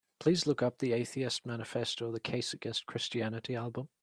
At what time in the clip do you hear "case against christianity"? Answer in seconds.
2.19-3.55